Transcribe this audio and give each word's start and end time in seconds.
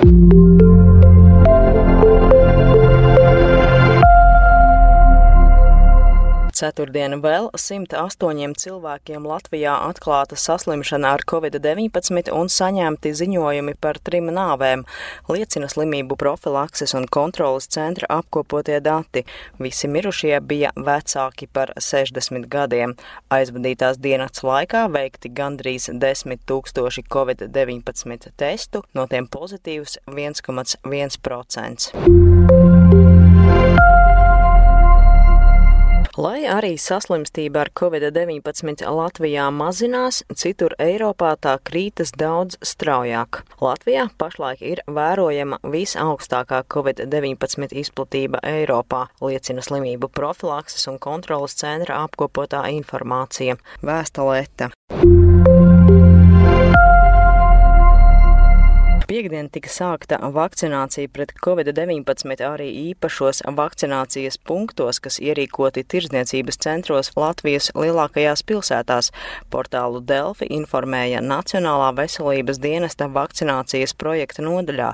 Thank 0.00 0.32
you. 0.32 0.77
Ceturtdien 6.58 7.20
vēl 7.22 7.52
108 7.54 8.56
cilvēkiem 8.58 9.22
Latvijā 9.30 9.76
atklāta 9.86 10.34
saslimšana 10.34 11.12
ar 11.14 11.22
covid-19 11.30 12.32
un 12.34 12.50
saņemti 12.50 13.12
ziņojumi 13.14 13.78
par 13.78 14.02
trim 14.02 14.26
nāvēm, 14.34 14.82
liecina 15.30 15.70
slimību 15.70 16.18
profilakses 16.18 16.96
un 16.98 17.06
kontrolas 17.06 17.70
centra 17.70 18.10
apkopotie 18.16 18.80
dati. 18.82 19.22
Visi 19.62 19.86
mirušie 19.92 20.40
bija 20.50 20.74
vecāki 20.74 21.46
par 21.46 21.70
60 21.78 22.50
gadiem. 22.50 22.98
Aizvadītās 23.30 24.02
dienas 24.02 24.42
laikā 24.42 24.90
veikti 24.90 25.30
gandrīz 25.30 25.94
10 25.94 26.42
tūkstoši 26.50 27.06
covid-19 27.06 28.34
testu, 28.34 28.82
no 28.98 29.06
tiem 29.06 29.30
pozitīvs 29.30 30.02
1,1%. 30.10 32.77
Lai 36.18 36.48
arī 36.50 36.72
saslimstība 36.82 37.60
ar 37.62 37.68
covid-19 37.78 38.80
Latvijā 38.90 39.44
mazinās, 39.54 40.24
citur 40.34 40.72
Eiropā 40.82 41.36
tā 41.38 41.52
krītas 41.62 42.10
daudz 42.10 42.56
straujāk. 42.58 43.44
Latvijā 43.62 44.08
pašlaik 44.18 44.64
ir 44.66 44.82
vērojama 44.90 45.60
visaugstākā 45.62 46.64
covid-19 46.74 47.70
izplatība 47.84 48.42
Eiropā, 48.42 49.04
liecina 49.22 49.62
slimību 49.62 50.10
profilakses 50.10 50.90
un 50.90 50.98
kontrolas 50.98 51.54
centra 51.54 52.02
apkopotā 52.08 52.66
informācija. 52.74 53.54
Vēsta 53.86 54.26
Leta. 54.26 54.72
Piektdien 59.18 59.48
tika 59.50 59.66
sākta 59.66 60.16
vakcinācija 60.30 61.10
pret 61.10 61.32
covid-19 61.42 62.38
arī 62.46 62.68
īpašos 62.92 63.40
vakcinācijas 63.58 64.36
punktos, 64.46 65.00
kas 65.02 65.16
ierīkoti 65.18 65.82
tirdzniecības 65.90 66.60
centros 66.62 67.10
Latvijas 67.18 67.72
lielākajās 67.74 68.44
pilsētās. 68.46 69.08
Portālu 69.50 69.98
Delfi 70.06 70.46
informēja 70.54 71.18
Nacionālā 71.18 71.88
veselības 71.98 72.60
dienesta 72.62 73.08
vakcinācijas 73.16 73.96
projekta 73.98 74.44
nodaļā. 74.46 74.92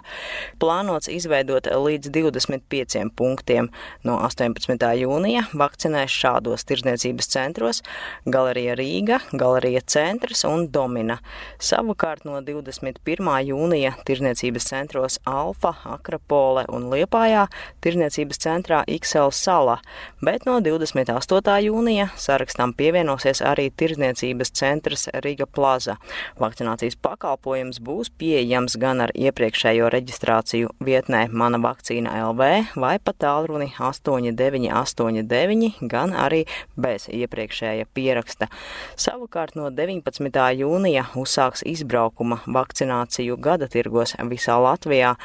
Plānots 0.56 1.12
izveidot 1.12 1.68
līdz 1.68 2.08
25 2.16 3.04
punktiem. 3.20 3.68
No 4.08 4.16
18. 4.24 4.88
jūnija 5.02 5.44
vakcinēs 5.52 6.16
šādos 6.22 6.64
tirdzniecības 6.64 7.28
centros- 7.36 7.82
Galerija 8.38 8.80
Rīga, 8.80 9.20
Galerija 9.36 9.84
Centrs 9.84 10.46
un 10.48 10.70
Domina. 10.72 11.20
Savukārt 11.60 12.24
no 12.24 12.40
21. 12.40 13.44
jūnija 13.52 13.92
tirniecības 14.14 14.66
centros 14.68 15.16
Alfa, 15.26 15.72
Akropole 15.90 16.62
un 16.70 16.86
Liepājā, 16.92 17.48
tirniecības 17.82 18.38
centrā 18.38 18.84
XL 18.86 19.32
Sala, 19.34 19.80
bet 20.22 20.46
no 20.46 20.60
28. 20.62 21.56
jūnija 21.66 22.12
sarakstam 22.20 22.70
pievienosies 22.78 23.42
arī 23.42 23.72
tirniecības 23.74 24.52
centrs 24.54 25.08
Riga 25.24 25.48
Plaza. 25.50 25.96
Vakcinācijas 26.38 26.94
pakalpojums 27.02 27.80
būs 27.82 28.12
pieejams 28.14 28.78
gan 28.78 29.02
ar 29.02 29.10
iepriekšējo 29.18 29.90
reģistrāciju 29.90 30.70
vietnē 30.84 31.26
Mana 31.32 31.58
vakcīna 31.58 32.14
LV 32.28 32.78
vai 32.78 32.98
pa 33.02 33.16
tālruni 33.18 33.72
8989, 33.80 35.82
gan 35.90 36.14
arī 36.14 36.44
bez 36.76 37.08
iepriekšēja 37.10 37.90
pieraksta. 37.94 38.46
Savukārt 38.94 39.58
no 39.58 39.72
19. 39.74 40.30
jūnija 40.60 41.08
uzsāks 41.18 41.64
izbraukuma 41.66 42.44
vakcināciju 42.46 43.36
gada 43.42 43.66
tirgu 43.70 44.03
tirgos 44.04 44.30
visā 44.30 44.58
Latvijā. 44.60 45.16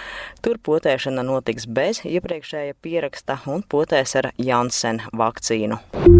Tur 0.42 0.60
potēšana 0.64 1.24
notiks 1.24 1.68
bez 1.68 2.04
iepriekšēja 2.06 2.74
pieraksta 2.82 3.40
un 3.48 3.64
potēs 3.64 4.16
ar 4.16 4.32
Janssen 4.38 5.02
vakcīnu. 5.14 6.19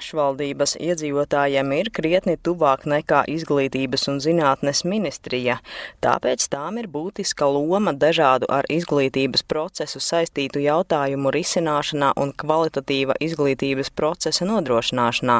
Pašvaldības 0.00 0.78
iedzīvotājiem 0.80 1.72
ir 1.76 1.90
krietni 1.92 2.38
tuvāk 2.40 2.86
nekā 2.88 3.20
izglītības 3.28 4.06
un 4.08 4.20
zinātnes 4.24 4.80
ministrija, 4.88 5.58
tāpēc 6.00 6.46
tām 6.48 6.78
ir 6.80 6.86
būtiska 6.88 7.44
loma 7.44 7.92
dažādu 7.92 8.48
ar 8.48 8.64
izglītības 8.72 9.44
procesu 9.44 10.00
saistītu 10.00 10.62
jautājumu 10.64 11.32
risināšanā 11.36 12.14
un 12.16 12.32
kvalitatīva 12.32 13.18
izglītības 13.20 13.92
procesa 13.92 14.48
nodrošināšanā. 14.48 15.36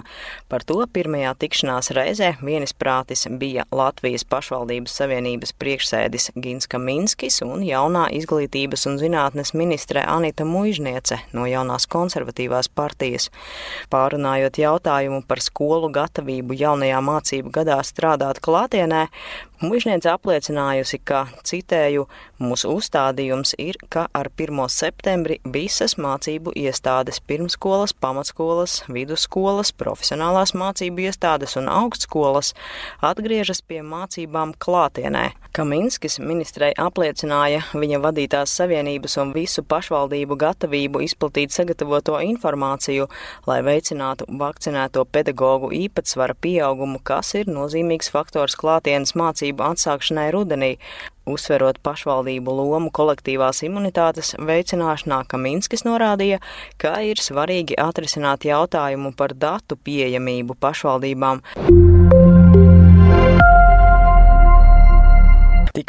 Par 0.52 0.66
to 0.68 0.76
pirmajā 0.92 1.32
tikšanās 1.40 1.88
reizē 1.96 2.34
vienisprātis 2.44 3.24
bija 3.40 3.64
Latvijas 3.72 4.26
pašvaldības 4.28 4.98
savienības 5.00 5.54
priekšsēdis 5.56 6.34
Gins 6.36 6.68
Kaminskis 6.68 7.40
un 7.48 7.64
jaunā 7.64 8.10
izglītības 8.20 8.84
un 8.92 9.00
zinātnes 9.00 9.54
ministre 9.56 10.04
Anita 10.04 10.44
Muižniece 10.44 11.22
no 11.32 11.48
jaunās 11.48 11.88
konservatīvās 11.88 12.68
partijas. 12.68 13.30
Pārunājot 13.88 14.49
Runājot 14.50 14.58
jautājumu 14.58 15.22
par 15.28 15.38
skolu 15.38 15.90
gatavību 15.94 16.56
jaunajā 16.58 17.00
mācību 17.00 17.52
gadā 17.54 17.78
strādāt 17.84 18.40
klātienē, 18.42 19.06
Mužniece 19.60 20.08
apliecinājusi, 20.08 20.96
ka, 21.04 21.26
citēju, 21.44 22.06
mūsu 22.40 22.70
uzstādījums 22.78 23.50
ir, 23.60 23.76
ka 23.92 24.06
ar 24.16 24.30
1. 24.32 24.56
septembri 24.72 25.36
visas 25.44 25.98
mācību 26.00 26.54
iestādes, 26.56 27.18
pirmskolas, 27.20 27.92
pamatskolas, 27.92 28.78
vidusskolas, 28.88 29.74
profesionālās 29.76 30.54
mācību 30.56 31.04
iestādes 31.04 31.58
un 31.60 31.68
augstskolas 31.68 32.54
atgriežas 33.04 33.60
pie 33.60 33.82
mācībām 33.84 34.54
klātienē. 34.56 35.26
Kaminskis 35.52 36.16
ministrei 36.22 36.70
apliecināja 36.78 37.60
viņa 37.74 38.00
vadītās 38.00 38.56
savienības 38.56 39.18
un 39.20 39.34
visu 39.36 39.60
pašvaldību 39.66 40.40
gatavību 40.40 41.04
izplatīt 41.04 41.52
sagatavoto 41.52 42.16
informāciju, 42.22 43.10
lai 43.50 43.60
veicinātu 43.66 44.30
vakcinēto 44.40 45.04
pedagoģu 45.04 45.72
īpatsvara 45.82 46.38
pieaugumu, 46.40 47.02
kas 47.04 47.34
ir 47.42 47.50
nozīmīgs 47.52 48.08
faktors 48.14 48.56
klātienes 48.56 49.16
mācību 49.18 49.49
mācību 49.50 49.66
atsākšanai 49.66 50.30
rudenī, 50.32 50.78
uzsverot 51.26 51.80
pašvaldību 51.82 52.50
lomu 52.50 52.90
kolektīvās 52.90 53.62
imunitātes 53.66 54.34
veicināšanā, 54.38 55.26
ka 55.28 55.38
Minskis 55.38 55.84
norādīja, 55.84 56.40
ka 56.78 57.00
ir 57.02 57.16
svarīgi 57.16 57.78
atrisināt 57.78 58.44
jautājumu 58.44 59.14
par 59.16 59.34
datu 59.34 59.76
pieejamību 59.76 60.56
pašvaldībām. 60.60 61.42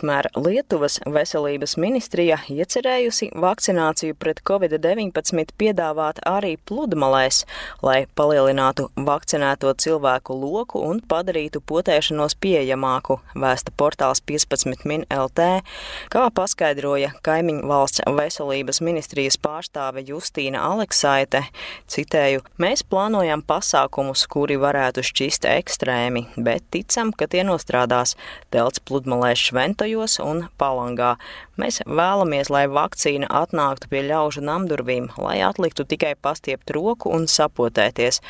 Tikmēr 0.02 0.32
Lietuvas 0.34 0.96
veselības 1.06 1.76
ministrija 1.78 2.40
iecerējusi 2.50 3.28
vakcināciju 3.38 4.16
pret 4.18 4.40
covid-19 4.50 5.52
piedāvāt 5.62 6.18
arī 6.26 6.56
pludmalēs, 6.66 7.44
lai 7.86 8.08
palielinātu 8.18 8.88
vakcinēto 8.98 9.70
cilvēku 9.78 10.34
loku 10.34 10.82
un 10.82 11.04
padarītu 11.06 11.62
potēšanos 11.62 12.34
pieejamāku, 12.42 13.20
vēsta 13.38 13.76
portāls 13.78 14.24
15 14.26 14.88
min 14.90 15.06
LT, 15.14 15.62
kā 16.10 16.26
paskaidroja 16.34 17.12
kaimiņu 17.22 17.70
valsts 17.70 18.02
veselības 18.10 18.82
ministrijas 18.82 19.38
pārstāve 19.38 20.02
Justīna 20.10 20.66
Aleksaite. 20.66 21.44
Citēju, 21.86 22.42
mēs 22.58 22.82
plānojam 22.82 23.46
pasākumus, 23.46 24.26
kuri 24.26 24.58
varētu 24.58 25.06
šķist 25.06 25.46
ekstrēmi, 25.54 26.26
bet 26.42 26.66
ticam, 26.74 27.14
ka 27.14 27.30
tie 27.30 27.46
nostrādās. 27.46 28.18
Telts 28.50 28.82
pludmalēs 28.82 29.46
švent 29.52 29.86
Ventojos 29.92 30.20
un 30.24 30.48
Palangā. 30.58 31.18
Mēs 31.60 31.82
vēlamies, 31.86 32.50
lai 32.50 32.68
vakcīna 32.72 33.28
atnāktu 33.28 33.90
pie 33.92 34.02
ļaužu 34.08 34.40
namdurvīm, 34.42 35.10
lai 35.20 35.42
atliktu 35.44 35.84
tikai 35.84 36.16
pastiept 36.16 36.72
roku 36.72 37.10
un 37.12 37.28
sapotēties. 37.28 38.22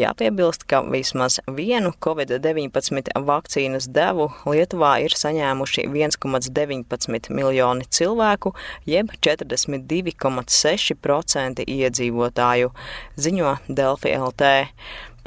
Jāpiebilst, 0.00 0.64
ka 0.66 0.82
vismaz 0.82 1.40
vienu 1.46 1.92
Covid-19 2.00 3.12
vakcīnas 3.28 3.88
devu 3.92 4.32
Lietuvā 4.48 5.00
ir 5.04 5.10
saņēmuši 5.12 5.84
1,19 5.92 7.30
miljoni 7.30 7.84
cilvēku, 7.84 8.54
jeb 8.86 9.10
42,6% 9.20 11.64
iedzīvotāju, 11.68 12.70
ziņo 13.20 13.56
Delfi 13.68 14.08
LT. 14.16 14.42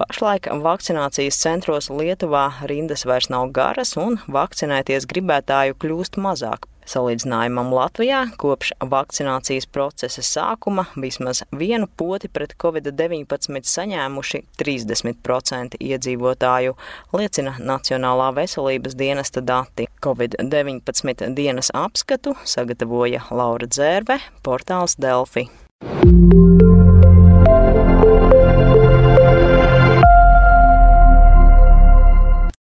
Pašlaik 0.03 0.49
vakcinācijas 0.59 1.37
centros 1.39 1.87
Lietuvā 1.87 2.49
rindas 2.67 3.05
vairs 3.07 3.29
nav 3.31 3.53
garas 3.55 3.93
un 3.95 4.17
vakcinēties 4.27 5.05
gribētāju 5.07 5.77
kļūst 5.79 6.19
mazāk. 6.19 6.67
Salīdzinājumam 6.91 7.71
Latvijā 7.71 8.25
kopš 8.41 8.73
vakcinācijas 8.91 9.69
procesa 9.71 10.25
sākuma 10.27 10.89
vismaz 10.99 11.45
vienu 11.55 11.87
poti 11.87 12.27
pret 12.27 12.57
covid-19 12.59 13.63
saņēmuši 13.71 14.43
30% 14.59 15.79
iedzīvotāju, 15.79 16.75
liecina 17.15 17.55
Nacionālā 17.63 18.33
veselības 18.41 18.99
dienesta 18.99 19.39
dati. 19.39 19.87
Covid-19 20.03 21.31
dienas 21.37 21.71
apskatu 21.71 22.35
sagatavoja 22.43 23.23
Laura 23.31 23.71
Dzērve, 23.71 24.19
portāls 24.43 24.99
Delfi. 24.99 25.47